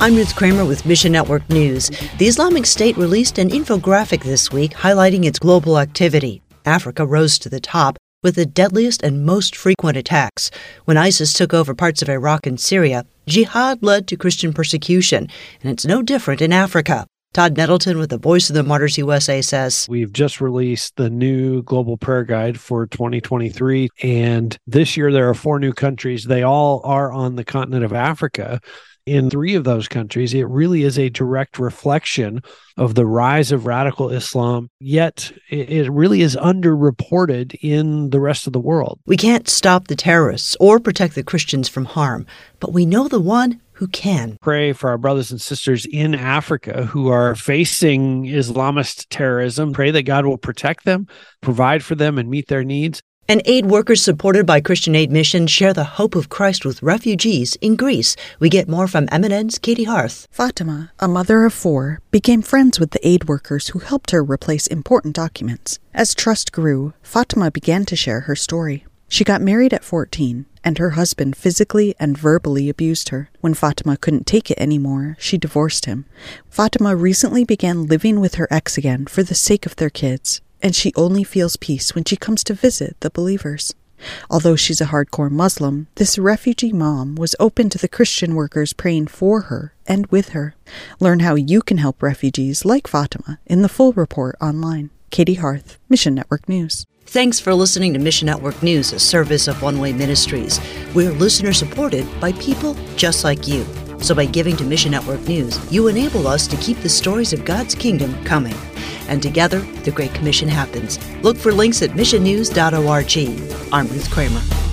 [0.00, 1.88] I'm Ruth Kramer with Mission Network News.
[2.18, 6.42] The Islamic State released an infographic this week highlighting its global activity.
[6.66, 10.50] Africa rose to the top with the deadliest and most frequent attacks.
[10.84, 15.28] When ISIS took over parts of Iraq and Syria, jihad led to Christian persecution,
[15.62, 17.06] and it's no different in Africa.
[17.34, 21.64] Todd Nettleton with the Voice of the Martyrs USA says We've just released the new
[21.64, 23.88] Global Prayer Guide for 2023.
[24.04, 26.22] And this year there are four new countries.
[26.22, 28.60] They all are on the continent of Africa
[29.06, 32.42] in three of those countries, it really is a direct reflection
[32.76, 38.52] of the rise of radical Islam, yet it really is underreported in the rest of
[38.52, 39.00] the world.
[39.06, 42.26] We can't stop the terrorists or protect the Christians from harm,
[42.60, 44.36] but we know the one who can.
[44.40, 49.72] Pray for our brothers and sisters in Africa who are facing Islamist terrorism.
[49.72, 51.06] Pray that God will protect them,
[51.40, 53.02] provide for them, and meet their needs.
[53.26, 57.56] And aid workers supported by Christian Aid Mission share the hope of Christ with refugees
[57.56, 58.16] in Greece.
[58.38, 60.28] We get more from MNN's Katey Hearth.
[60.30, 64.66] Fatima, a mother of four, became friends with the aid workers who helped her replace
[64.66, 65.78] important documents.
[65.94, 68.84] As trust grew, Fatima began to share her story.
[69.08, 73.30] She got married at 14, and her husband physically and verbally abused her.
[73.40, 76.06] When Fatima couldn't take it anymore, she divorced him.
[76.48, 80.74] Fatima recently began living with her ex again for the sake of their kids and
[80.74, 83.74] she only feels peace when she comes to visit the believers.
[84.30, 89.08] Although she's a hardcore Muslim, this refugee mom was open to the Christian workers praying
[89.08, 90.54] for her and with her.
[90.98, 94.88] Learn how you can help refugees like Fatima in the full report online.
[95.10, 96.86] Katey Hearth, Mission Network News.
[97.06, 100.58] Thanks for listening to Mission Network News, a service of One Way Ministries.
[100.94, 103.64] We're listener supported by people just like you.
[104.00, 107.44] So by giving to Mission Network News, you enable us to keep the stories of
[107.44, 108.56] God's kingdom coming
[109.06, 110.98] and together the Great Commission happens.
[111.22, 113.72] Look for links at missionnews.org.
[113.72, 114.63] I'm Ruth Kramer.